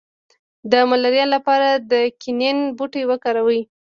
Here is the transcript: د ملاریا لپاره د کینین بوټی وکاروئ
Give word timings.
د 0.71 0.73
ملاریا 0.89 1.25
لپاره 1.35 1.69
د 1.91 1.93
کینین 2.21 2.57
بوټی 2.77 3.03
وکاروئ 3.07 3.61